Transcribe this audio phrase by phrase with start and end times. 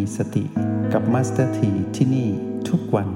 [0.00, 0.44] มีสติ
[0.92, 2.28] กับมาสเตอร์ทีที่นี่
[2.68, 3.08] ทุกวัน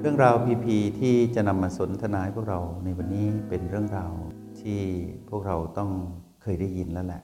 [0.00, 4.12] เรื่องราวพีพีที่จะนำมาสนทนาให้พวกเราในวันนี้เป็นเรื่องราว
[4.60, 4.80] ที่
[5.28, 5.90] พวกเราต้อง
[6.42, 7.22] เคยได้ยินแล้วแหละ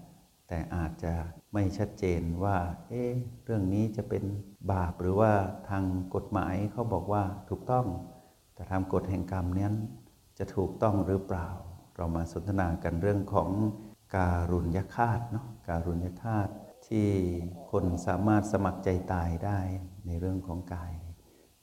[0.48, 1.14] แต่อาจจะ
[1.54, 2.56] ไม่ชัดเจนว่า
[2.88, 3.12] เอ๊ะ
[3.44, 4.24] เรื่องนี้จะเป็น
[4.72, 5.32] บาปหรือว่า
[5.68, 7.86] ทางกฎหมายเขาบอกว่าถูกต้อง
[8.54, 9.74] แต่ทางกฎแห่งกรรมนั้น
[10.38, 11.48] จะถูกต้องหรือเปล่า
[11.96, 13.50] เรามาสนทนากันเรื่องของ
[14.16, 16.52] การุญยฆาตเนาะ การุญยฆาตุ
[16.88, 17.06] ที่
[17.70, 19.58] คนสามารถสมัครใจตายได้
[20.06, 20.92] ในเรื่องของกาย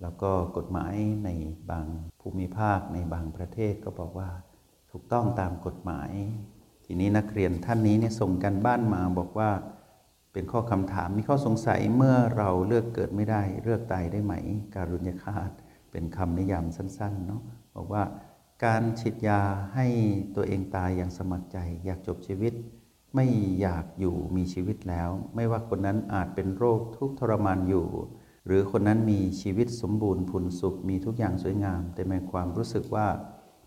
[0.01, 0.95] แล้วก็กฎหมาย
[1.25, 1.29] ใน
[1.71, 1.87] บาง
[2.21, 4.29] ภูมิภาคในบางประเทศก็บอกว่า
[4.91, 6.11] ถูกต้องตามกฎหมาย
[6.85, 9.51] ทีนี้นักเรียนท่านนี้เนี่ยส่งกันบ้านมาบอกว่า
[10.33, 14.33] เป็นข้อคำถามมีข้อสงสัยเมื่อเราเลือกเกิดไม่ได้ เลือกตายได้ไหม
[14.75, 15.51] การุญยฆาต
[15.91, 17.41] เป็นคำนิยามสั้นๆเนาะ
[17.75, 18.03] บอกว่า
[18.65, 19.41] การฉีดยา
[19.73, 19.87] ให้
[20.35, 22.53] ตัวเองตายอย่างสมัครใจ อยากจบชีวิต
[23.15, 23.27] ไม่
[23.61, 27.87] อยากอยู่มีชีวิตแล้ว ไม่ว่าคนนั้นอาจเป็นโรคทุกทรมานอยู่
[28.45, 33.07] หรือคนนั้นมีชีวิตสมบูรณ์ผุนสุขมีทุกอย่างสวยงาม แต่มีความรู้สึกว่า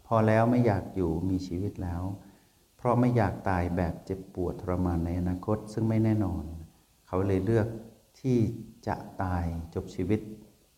[0.06, 2.02] พอแล้วไม่อยากอยู่มีชีวิตแล้ว
[2.76, 6.44] เพราะไม่อยากตายแบบเจ็บปวดทรมานในอนาคตซึ่งไม่แน่นอน
[7.06, 7.66] เขาเลยเลือก
[8.20, 8.38] ที่
[8.86, 10.20] จะตายจบชีวิต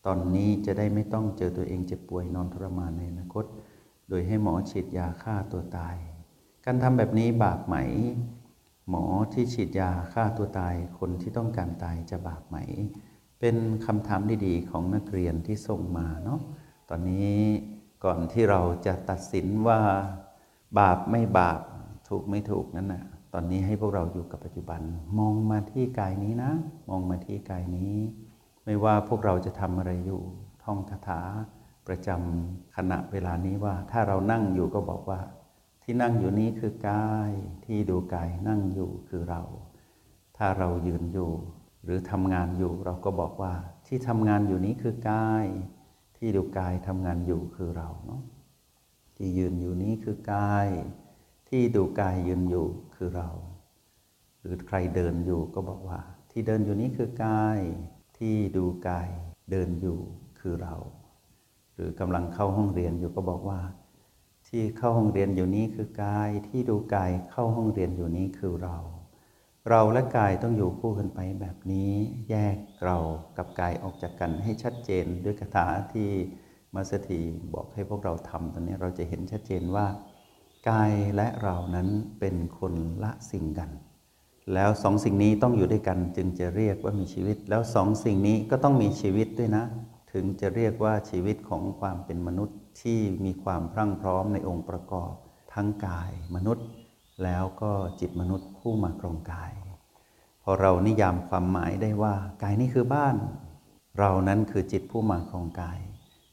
[0.07, 3.45] ตอนนี้จะได้ไม่ต้องเจอตัวเองเจ็บป่วยนอนทรมานในอนาคต
[4.09, 5.97] โดยให้หมอฉีดยาฆ่าตัวตาย
[6.65, 7.77] การทำแบบนี้บาปไหม
[8.89, 12.57] หมอที่ฉีดยาฆ่าตัวตายคนที่ต้องการตายจะบาปไหม
[13.41, 13.57] เป็น
[13.87, 16.41] คำถามดีๆ ของนักเรียนที่ส่งมาเนาะ
[16.89, 17.37] ตอนนี้
[18.05, 19.81] ก่อนที่เราจะตัดสินว่า
[20.79, 21.61] บาปไม่บาป
[22.09, 24.81] ถูกไม่ถูกนั้นนะตอนนี้ให้พวกเราอยู่กับปัจจุบัน
[25.19, 26.53] มองมาที่กายนี้นะ
[26.89, 27.95] มองมาที่กายนี้
[28.65, 30.23] ไม่ว่าพวกเราจะทำอะไรอยู่
[30.65, 31.21] ท่องคาถา
[31.87, 35.21] ประจำขณะเวลานี้ว่า ถ้าเรานั่งอยู่ก็บอกว่า
[35.93, 37.31] ที่นั่งอยู่นี้คือกาย
[37.65, 39.43] ที่ดูกายนั่งอยู่คือเรา
[40.37, 41.33] ถ้าเรายืนอยู่
[41.85, 43.55] หรือทำงานอยู่เราก็บอกว่า
[43.87, 45.47] ที่ทำงานอยู่นี้คือกาย
[46.17, 48.23] ที่ดูกายทำงานอยู่คือเราเนาะ
[49.17, 50.69] ที่ยืนอยู่นี้คือกาย
[51.49, 53.31] ที่ดูกายยืนอยู่คือเรา
[54.41, 57.59] หรือใครเดินอยู่ก็บอกว่า ที่เดินอยู่นี้คือกาย
[58.19, 59.09] ที่ดูกาย
[59.51, 59.99] เดินอยู่
[60.41, 60.75] คือเรา
[61.75, 63.61] หรือกำลังเข้าห้องเรียนอยู่ก็บอกว่า
[64.51, 68.79] ที่เข้าห้องเรียนอยู่นี้คือกายที่ดูกายเข้าห้องเรียนอยู่นี้คือเรา
[69.71, 71.93] เราและกายต้องอยู่คู่กันไปแบบนี้
[72.31, 72.97] แยกเรา
[73.37, 76.09] กับกายออกจากกันให้ชัดเจนด้วยคาถาที่
[76.75, 77.21] มาสถี
[77.55, 79.87] บอกให้พวกเราทำตอนนี้เราจะเห็นชัดเจนว่า
[80.69, 81.89] กายและเรานั้น
[82.21, 82.75] เป็นคน
[83.05, 83.71] ละสิ่งกัน
[84.55, 89.65] แล้วสองสิ่งนี้ต้องอยู่ด้วยกันจึงจะเรียกว่ามีชีวิต แล้วสองสิ่งนี้ก็ต้องมีชีวิตด้วยนะ
[90.13, 95.13] ถึงจะเรียกว่าชีวิตของความเป็นมนุษย์ที่มีความพรั่งพร้อมในองค์ประกอบ
[95.55, 96.67] ทั้งกายมนุษย์
[97.25, 99.53] แล้วก็จิตมนุษย์ผู้มาครองกาย
[100.43, 103.17] พอเรานิยามความหมายได้ว่ากายนี้คือบ้าน
[103.99, 105.79] เรานั้นคือจิตผู้มาครองกาย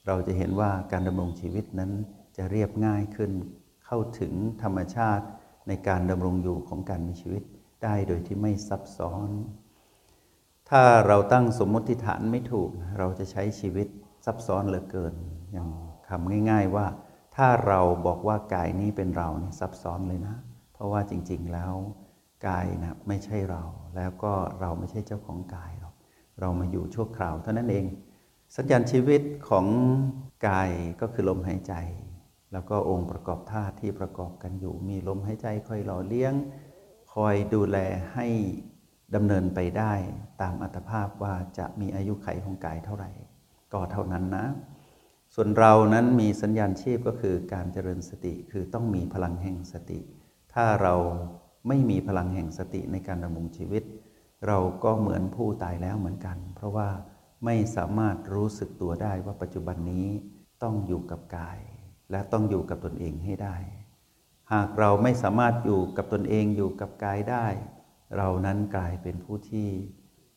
[0.07, 1.91] เราจะเห็นว่าการดำรงชีวิตนั้น
[2.37, 3.31] จะเรียบง่ายขึ้น
[3.85, 5.25] เข้าถึงธรรมชาติ
[5.67, 7.43] ในการดำรงอยู่ของการมีชีวิต
[7.83, 9.29] ได้โดยที่ไม่ซับซ้อน
[10.69, 13.87] ถ้าเราตั้งสมมติฐานไม่ถูก เราจะใช้ชีวิต
[14.25, 15.13] ซับซ้อนเหลือเกิน
[15.51, 15.67] อย่าง
[16.09, 16.85] คำง่าย ๆว่า
[17.35, 20.35] ถ้าเราบอกว่ากายนี้เป็นเราเนี่ยซับซ้อนเลยนะ
[20.73, 21.73] เพราะว่าจริงๆแล้ว
[22.47, 23.63] กายนะไม่ใช่เรา
[23.95, 25.93] แล้วก็เราไม่ใช่เจ้าของกายหรอก
[26.39, 27.85] เรามาอยู่ชั่วคราวเท่านั้นเอง
[28.55, 29.65] สัญญาณชีวิตของ
[30.47, 30.69] กาย
[31.01, 31.73] ก็คือลมหายใจ
[32.51, 36.33] แล้วก็องค์ประกอบธาตุที่ประกอบกันอยู่ มีลมหายใจคอยหล่อเลี้ยง
[37.13, 37.77] คอยดูแล
[38.13, 38.27] ให้
[39.15, 39.93] ดำเนินไปได้
[40.41, 43.11] ตามอัตภาพว่าจะมีอายุไขของกายเท่าไหร่
[43.73, 44.45] ก็เท่านั้นนะ
[45.35, 49.99] ส่วนเรานั้นมีสัญญาณชีพก็คือการเจริญสติคือต้องมีพลังแห่งสติ
[50.53, 50.95] ถ้าเรา
[51.67, 53.83] ไม่มีพลังแห่งสติในการดำรงชีวิต
[54.47, 56.89] เราก็เหมือนผู้ตายแล้วเหมือนกัน เพราะว่า
[57.45, 60.07] ไม่สามารถรู้สึกตัวได้ว่าปัจจุบันนี้
[60.63, 61.59] ต้องอยู่กับกาย
[62.11, 63.55] และต้องอยู่กับตนเองให้ได้
[64.53, 67.47] หากเราไม่สามารถอยู่กับตนเองอยู่กับกายได้
[68.15, 69.67] เรานั้นกลายเป็นผู้ที่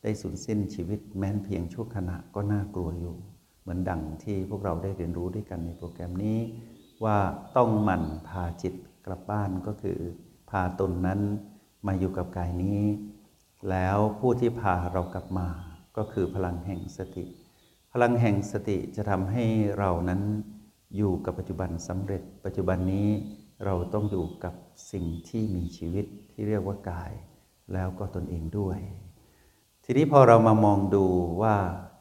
[0.03, 3.15] ได้สูญสิ้นชีวิตแม้นเพียงชั่วขณะก็น่ากลัวอยู่
[3.61, 6.39] เหมือนดังที่พวกเราได้เรียนรู้ด้วยกันในโปรแกรมนี้
[7.03, 7.17] ว่า
[7.57, 8.73] ต้องหมั่นพาจิต
[9.05, 9.99] กลับบ้านก็คือ
[10.49, 11.19] พาตนนั้น
[11.87, 12.81] มาอยู่กับกายนี้
[13.69, 15.47] แล้วผู้ที่พาเรากลับมา
[15.97, 17.25] ก็คือพลังแห่งสติ
[17.93, 19.43] พลังแห่งสติจะทำให้
[19.79, 20.21] เรานั้น
[20.97, 23.07] อยู่กับปัจจุบันสำเร็จ ปัจจุบันนี้
[23.65, 24.53] เราต้องอยู่กับ
[24.91, 27.11] สิ่งที่มีชีวิตที่เรียกว่ากาย
[27.73, 28.79] แล้วก็ตนเองด้วย
[29.83, 31.05] ทีนี้พอเรามามองดู
[31.41, 31.55] ว่า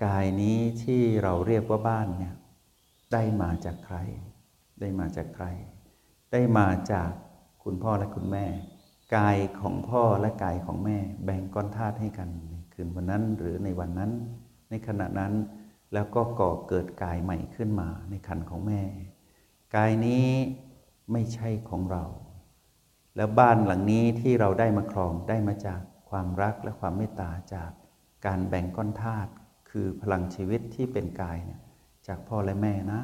[0.04, 2.34] กายนี้ที่เราเรียกว่าบ้านเนี่ย
[3.12, 3.96] ได้มาจากใคร
[4.80, 5.46] ได้มาจากใคร
[6.32, 7.10] ได้มาจาก
[7.64, 8.46] คุณพ่อและคุณแม่
[9.16, 14.12] กายของพ่อและกายของแม่ แบ่งก้อนธาตุให้กันในคืนวันนั้นหรือในวันนั้น
[14.70, 15.32] ในขณะนั้น
[15.92, 18.82] แล้วก็ก่อเกิดกายใหม่ขึ้นมาในคันของแม่
[19.76, 20.28] กายนี้
[21.12, 22.04] ไม่ใช่ของเรา
[23.16, 25.80] แล้วบ้านหลังนี้ที่เราได้มาครองได้มาจาก
[26.10, 27.70] ความรักและความเมตตาจาก
[28.26, 29.30] การแบ่งก้อนธาตุ
[29.70, 31.60] คือพลังชีวิตที่เป็นกายเนี่ย
[32.06, 33.00] จากพ่อและแม่นะ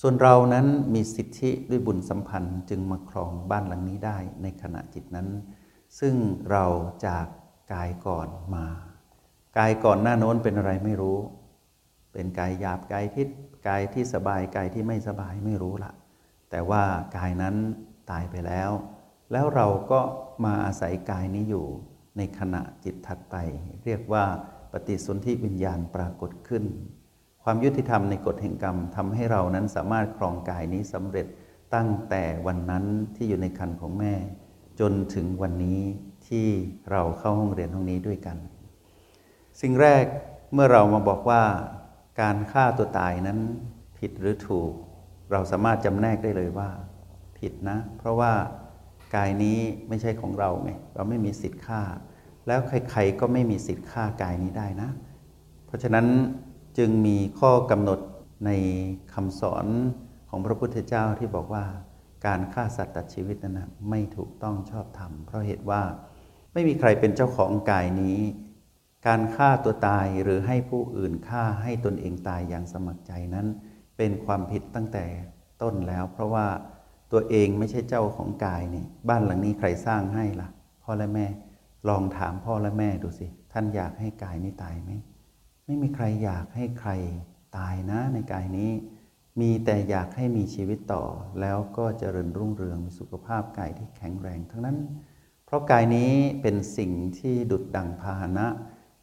[0.00, 5.28] ส่วนเรานั้นมีสิทธิด้วยบุญสัมพันธ์จึงมาครองบ้านหลังนี้ได้ในขณะจิตนั้น
[6.00, 6.14] ซึ่ง
[6.50, 6.64] เรา
[7.06, 7.26] จาก
[7.72, 8.66] กายก่อนมา
[9.58, 11.18] กายก่อนหน้าโน้นเป็นอะไรไม่รู้
[12.12, 13.28] เป็นกายหยาบกายทิศ
[13.68, 15.92] กายที่สบายกายที่ไม่สบายไม่รู้ละ
[16.50, 16.82] แต่ว่า
[17.16, 17.54] กายนั้น
[18.10, 18.70] ตายไปแล้ว
[19.32, 20.00] แล้วเราก็
[20.44, 21.66] มาอาศัยกายนี้อยู่
[22.16, 23.36] ในขณะจิตถัดไป
[23.84, 24.24] เรียกว่า
[24.72, 26.64] ปฏิสนธิวิญญาณปรากฏขึ้น
[27.42, 31.26] ความยุติธรรมในกฎแห่งกรรมทำให้เรานั้นสามารถครองกายนี้สำเร็จ
[31.74, 32.84] ตั้งแต่วันนั้น
[33.16, 34.14] ที่อยู่ในคันของแม่
[34.80, 35.80] จนถึงวันนี้
[36.28, 36.46] ที่
[36.90, 38.36] เราเข้าห้องเรียนห้องนี้ด้วยกัน
[39.60, 40.04] สิ่งแรก
[40.52, 41.42] เมื่อเรามาบอกว่า
[42.20, 43.38] การฆ่าตัวตายนั้น
[43.98, 44.72] ผิดหรือถูก
[45.32, 46.70] เราสามารถจำแนกได้เลยว่า
[47.38, 48.32] ผิดนะ เพราะว่า
[49.16, 49.58] กายนี้
[49.88, 51.82] ไม่ใช่ของเราไงเราไม่มีสิทธิ์ฆ่า
[52.46, 54.90] แล้วใครๆก็ไม่มีสิทธิ์ฆ่ากายนี้ได้นะ
[55.66, 56.06] เพราะฉะนั้น
[56.78, 58.00] จึงมีข้อกำหนด
[58.46, 58.50] ใน
[59.14, 59.66] คำสอน
[60.28, 61.64] ของพระพุทธเจ้าที่บอกว่า
[62.26, 65.82] การฆ่าสัตว์ตัดชีวิตนั้นนะไม่ถูกต้องชอบธรรม เพราะเหตุว่า
[66.52, 68.18] ไม่มีใครเป็นเจ้าของกายนี้
[69.06, 73.46] การฆ่าตัวตายหรือให้ผู้อื่นฆ่าให้ตนเองตายอย่างสมัครใจนั้น
[73.96, 75.04] เป็นความผิดตั้งแต่
[75.62, 76.46] ต้นแล้ว เพราะว่า
[77.12, 80.48] ตัวเองไม่ใช่เจ้าของกายนี่บ้านหลังนี้ใครสร้างให้ละ่ะ
[80.82, 81.26] พ่อและแม่
[81.88, 84.90] ลองถามพ่อและแม่ดูสิ ท่านอยากให้กายนี้ตายไหม
[85.64, 86.90] ไม่มีใครอยากให้ใคร
[87.56, 88.70] ตายนะในกายนี้
[89.40, 91.04] มีแต่อยากให้มีชีวิตต่อ
[91.40, 94.78] แล้วก็เจริญรุ่งเรืองมีสุขภาพกายที่แข็งแรง ทั้งนั้น
[95.46, 96.12] เพราะกายนี้
[96.42, 98.46] เป็นสิ่งที่ดุดดังพาหนะ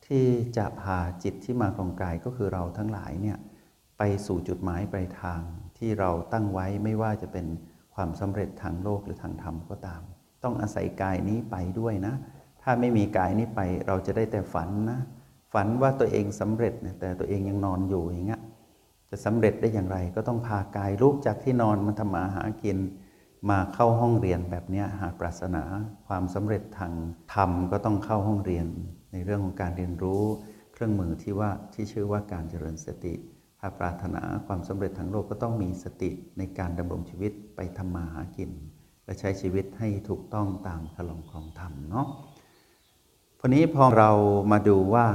[0.08, 0.26] ที่
[0.58, 3.38] จะพาจิตที่มาครองกายก็คือเราทั้งหลายเนี่ย
[3.98, 5.42] ไปสู่จุดหมายปลายทาง
[5.78, 7.46] ที่เราตั้งไว้ไม่ว่าจะเป็น
[7.96, 10.02] ความสำเร็จทางโลกหรือทางธรรมก็ตาม
[10.44, 12.14] ต้องอาศัยกายนี้ไปด้วยนะ
[12.62, 15.00] ถ้าไม่มีกายนี้ไปเราจะได้แต่ฝันนะ
[15.54, 18.42] ฝันว่าตัวเองสำเร็จแต่ตัวเองยังนอนอยู่อย่างเงี้ย
[19.10, 22.78] จะสำเร็จได้อย่างไรก็ต้องพากายลุกจากที่นอนมาทำมาหากิน
[23.50, 25.64] มาเข้าห้องเรียนแบบนี้หากปรารถนา
[26.08, 26.94] ความสำเร็จทาง
[27.34, 28.68] ธรรมก็ต้องเข้าห้องเรียน
[29.12, 30.24] ในเรื่องของการเรียนรู้
[30.74, 33.14] เครื่องมือที่ว่าที่ชื่อว่าการเจริญสติ
[33.68, 38.52] ถ้าปรารถนาความสำเร็จทางโลกก็ต้องมีสติในการดำรงชีวิตไปทำมาหากิน
[39.06, 42.08] และใช้ชีวิตให้ถูกต้องตามคลองของธรรมเนาะ
[43.40, 44.12] พอนี้พอเรา
[44.52, 45.08] มาดูว่า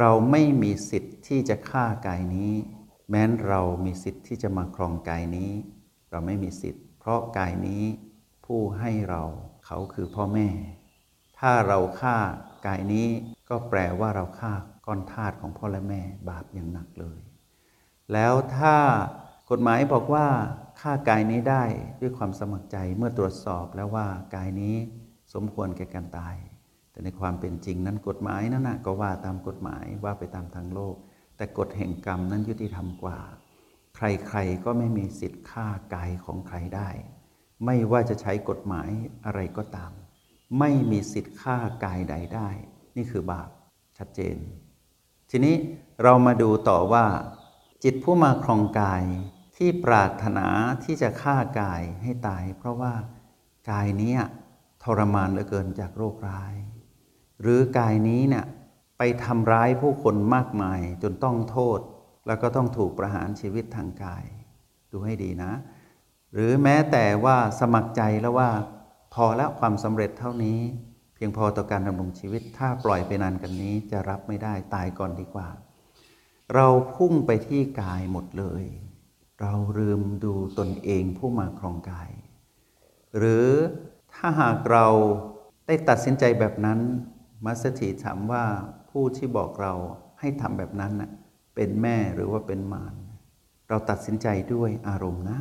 [0.00, 2.52] เราไม่มีสิทธิ์ที่จะฆ่ากายนี้
[3.08, 5.50] แม้นเรามีสิทธิ์ที่จะมาครองกายนี้
[6.10, 7.82] เราไม่มีสิทธิ์ เพราะกายนี้
[8.46, 9.22] ผู้ให้เรา
[9.66, 10.48] เขาคือพ่อแม่
[11.38, 12.16] ถ้าเราฆ่า
[12.66, 13.08] กายนี้
[13.48, 14.52] ก็แปลว่าเราฆ่า
[14.86, 17.20] ก้อนธาตุของพ่อและแม่บาปอย่างหนักเลย
[18.12, 18.76] แล้วถ้า
[19.50, 20.26] กฎหมายบอกว่า
[20.80, 21.64] ฆ่ากายนี้ได้
[22.00, 24.76] ด้วยความสมัครใจเมื่อตรวจสอบแล้วว่ากายนี้
[25.34, 26.36] สมควรแก่การตาย
[26.90, 30.96] แต่ในความเป็นจริงนั้นกฎหมายนั้นนะก็ว่าตามกฎหมายว่าไปตามทางโลก
[31.36, 33.18] แต่กฎแห่งกรรมนั้นยุติธรรมกว่า
[33.96, 36.88] ใครๆก็ไม่มีสิทธิ์ฆ่ากายของใครได้
[37.64, 38.90] ไม่ว่าจะใช้กฎหมาย
[39.26, 39.92] อะไรก็ตาม
[40.58, 42.48] ไม่มีสิทธิ์ฆ่ากายใดได้
[42.96, 43.48] นี่คือบาป
[43.98, 44.36] ชัดเจน
[45.30, 45.54] ทีนี้
[46.02, 47.04] เรามาดูต่อว่า
[47.86, 49.04] จิตผู้มาครองกาย
[49.56, 50.46] ที่ปรารถนา
[50.84, 52.94] ที่จะฆ่ากายให้ตาย เพราะว่า
[53.70, 54.14] กายนี้
[54.82, 56.54] ทรมานเหลือเกินจากโรคร้าย
[57.40, 58.46] หรือกายนี้เนี่ย
[58.98, 61.78] ไปทำร้ายผู้คนมากมายจนต้องโทษ
[62.26, 64.24] แล้วก็ต้องถูกประหารชีวิตทางกาย
[64.90, 65.52] ดูให้ดีนะ
[66.32, 68.50] หรือแม้แต่ว่าสมัครใจแล้วว่า
[69.14, 70.58] พอแล้วความสำเร็จเท่านี้
[71.14, 75.48] เพียงพอต่อการดำรงชีวิตถ้าปล่อยไปนานกันนี้จะรับไม่ได้ตายก่อนดีกว่า
[76.52, 78.64] เราพุ่งไปที่กายหมดเลย
[79.40, 82.10] เราลืมดูตนเองผู้มาครองกาย
[83.18, 83.48] หรือ
[84.14, 84.86] ถ้าหากเรา
[85.66, 86.80] ได้ตัดสินใจแบบนั้น
[87.44, 88.44] มัสถีถามว่า
[88.90, 89.74] ผู้ที่บอกเรา
[90.20, 91.10] ให้ทำแบบนั้นน่ะ
[91.54, 92.94] เป็นแม่หรือว่าเป็นมาร
[93.68, 95.38] เราตัดสินใจด้วยอารมณ์นะ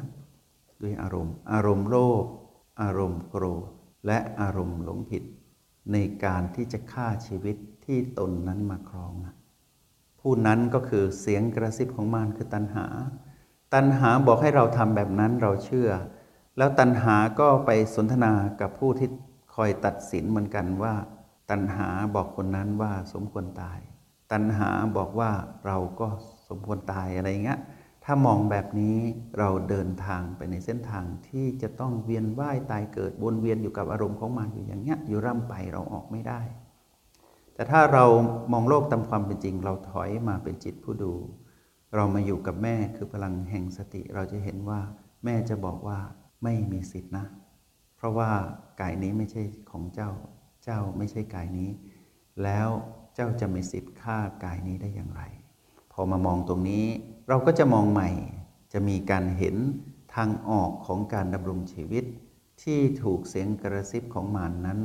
[0.81, 2.25] ด้วยอารมณ์ อารมณ์โลภ
[2.81, 3.69] อารมณ์โกรธ
[4.07, 5.23] และอารมณ์หลงผิด
[5.91, 9.33] ในการที่จะฆ่าชีวิตที่ตนนั้นมาครองนะ
[10.25, 12.85] ผู้นั้นก็คือเสียงกระซิบของมารคือตัณหา
[13.73, 15.89] ตัณหาบอกให้เราทำแบบนั้นเราเชื่อ
[16.57, 19.09] แล้วตัณหาก็ไปสนทนากับผู้ที่
[19.55, 20.93] คอยตัดสินเหมือนกันว่า
[21.51, 23.79] ตัณหาบอกคนนั้นว่าสมควรตาย
[24.31, 25.31] ตัณหาบอกว่า
[25.65, 26.07] เราก็
[26.49, 27.59] สมควรตายอะไรเงี้ย
[28.03, 28.97] ถ้ามองแบบนี้
[29.39, 36.41] เราเดินทางไปในเส้นทางที่จะต้องเวียนว่ายตายเกิดวนเวียนอยู่กับอารมณ์ของมันอยู่อย่างเงี้ยอยู่ร่ำไปเราออกไม่ได้
[37.55, 38.05] แต่ถ้าเรา
[38.51, 41.13] มองโลกตามความเป็นจริง เราถอยมาเป็นจิตผู้ดู
[41.95, 44.81] เรามาอยู่กับแม่คือพลังแห่งสติ เราจะเห็นว่า
[45.23, 45.99] แม่จะบอกว่า
[46.43, 47.25] ไม่มีสิทธินะ
[47.97, 48.31] เพราะว่า
[48.81, 50.11] กายนี้ไม่ใช่ของเจ้า
[50.63, 51.69] เจ้าไม่ใช่กายนี้
[52.43, 52.69] แล้ว
[53.15, 55.21] เจ้าจะมีสิทธิ์ฆ่ากายนี้ได้อย่างไร
[55.91, 56.85] พอมามองตรงนี้
[57.29, 58.09] เราก็จะมองใหม่
[58.73, 59.55] จะมีการเห็น
[60.15, 62.05] ทางออกของการดำรงชีวิต
[62.63, 64.79] ที่ถูกเสียงกระซิบของมานนั้น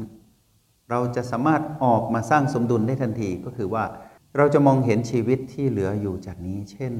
[0.90, 3.84] เราจะสามารถออกมาสร้างสมดุลได้ทันทีก็คือว่า
[4.36, 6.94] เราจะมองเห็นชีวิตที่เหลืออยู่จากนี้ เช่น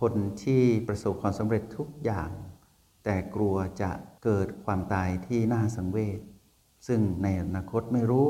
[0.00, 2.30] คนที่ประสบความสำเร็จทุกอย่าง
[3.04, 3.90] แต่กลัวจะ
[4.24, 6.20] เกิดความตายที่น่าสังเวช
[6.86, 8.28] ซึ่งในอนาคตไม่รู้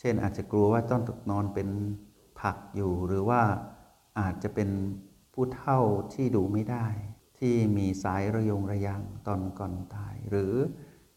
[0.00, 1.68] เช่นอาจจะกลัวว่าต้องนอนเป็น
[2.40, 3.42] ผักอยู่ หรือว่า
[4.20, 4.70] อาจจะเป็น
[5.32, 5.80] ผู้เฒ่า
[6.14, 6.86] ที่ดูไม่ได้
[7.38, 10.52] ที่มีสายระยงระยางตอนก่อนตาย หรือ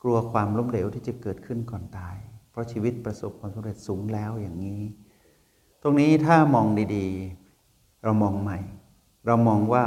[0.02, 2.18] กลัวความล้มเหลวที่จะเกิดขึ้นก่อนตาย
[2.58, 4.82] ราะชีวิตประสบความสำเร็จสูงแล้วอย่างนี้
[5.82, 8.60] ตรงนี้ถ้ามองดีๆ เรามองใหม่
[9.26, 9.86] เรามองว่า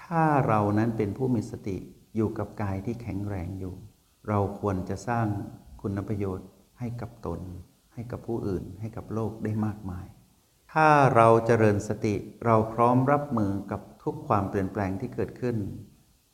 [0.00, 1.76] ถ้าเรานั้นเป็นผู้มีสติ
[2.16, 3.74] อยู่กับกายที่แข็งแรงอยู่
[4.28, 5.26] เราควรจะสร้าง
[5.82, 7.40] คุณประโยชน์ให้กับตน
[7.94, 10.06] ให้กับผู้อื่น ให้กับโลกได้มากมาย
[10.72, 15.56] ถ้าเราเจริญสติเราพร้อมรับมือกับทุกความเปลี่ยนแปลงที่เกิดขึ้น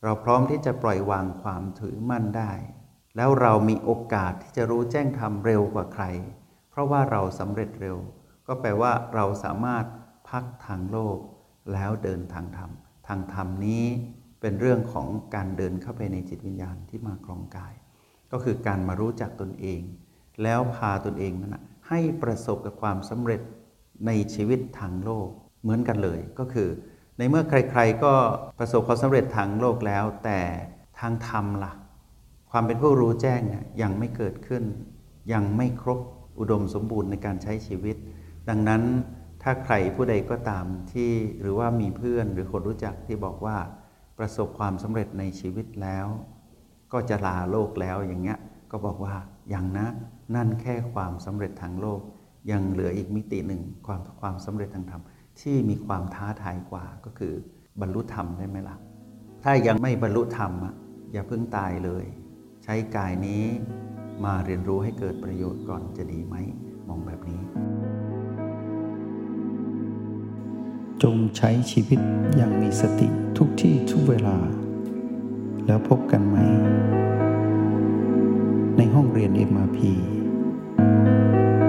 [0.03, 2.53] เราพร้อมที่จะปล่อยวางความถือมั่นได้
[3.19, 6.05] แล้วเรามีโอกาสที่จะรู้แจ้งธรรมเร็วกว่าใคร
[6.71, 7.97] เพราะว่าเราสำเร็จเร็ว
[8.47, 9.85] ก็แปลว่าเราสามารถ
[10.29, 11.19] พักทางโลก
[11.73, 12.71] แล้วเดินทางธรรม
[13.09, 13.85] ทางธรรมนี้
[14.41, 17.75] เป็นเรื่องของการเดินเข้าไปในจิตวิญญาณที่มาครองกาย
[18.33, 19.81] ก็คือการมารู้จักตนเอง
[20.43, 21.57] แล้วพาตนเองนั้น
[21.89, 23.41] ให้ประสบกับความสำเร็จ
[24.07, 25.29] ในชีวิตทางโลก
[25.63, 26.69] เหมือนกันเลยก็คือ
[27.19, 28.15] ในเมื่อใครๆก็
[28.59, 30.41] ประสบความสำเร็จทางโลกแล้ว แต่
[31.01, 31.73] ทางธรรมละ่ะ
[32.51, 33.41] ความเป็นผู้รู้แจ้ง
[33.83, 34.65] ยังไม่เกิดขึ้น
[35.33, 36.01] ยังไม่ครบ
[36.39, 37.97] อุดมสมบูรณ์ในการใช้ชีวิต
[38.49, 38.83] ดังนั้น
[39.43, 43.57] ถ้าใครผู้ใดก็ตามที่หรือว่ามีเพื่อนหรือคนรู้จักที่บอกว่า
[44.19, 46.07] ประสบความสำเร็จในชีวิตแล้ว
[46.93, 48.39] ก็จะลาโลกแล้วอย่างเงี้ย
[48.71, 49.15] ก็บอกว่า
[49.51, 49.87] อย่างนะ
[50.35, 52.01] นั่นแค่ความสำเร็จทางโลก
[52.51, 55.03] ยังเหลืออีกมิติหนึ่งความความสำเร็จทางธรรม
[55.41, 57.33] ที่มีความท้าทายกว่าก็คือ
[57.81, 58.77] บรรลุธรรมได้ไหมละ่ะ
[59.43, 60.53] ถ้ายังไม่บรรลุธรรม
[61.13, 62.05] อย่าเพิ่งตายเลย
[62.69, 63.45] ช้กายนี้
[64.25, 66.35] มาเรียนรู้ให้เกิดประโยชน์ก่อนจะดีไหม
[66.89, 67.41] มองแบบนี้
[71.03, 72.01] จงใช้ชีวิต
[72.37, 73.09] อย่างมีสติ
[73.39, 74.37] ทุกที่ทุกเวลา
[75.67, 76.37] แล้วพบกันไหม
[78.77, 79.79] ในห้องเรียน MRP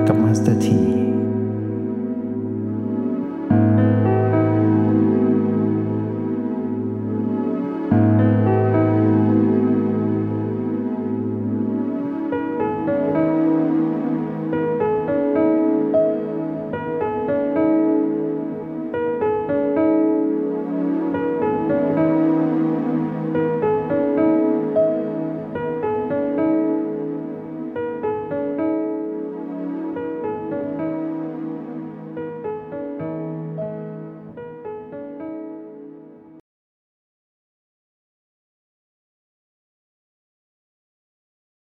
[0.08, 0.82] กับมาสเตอร์ที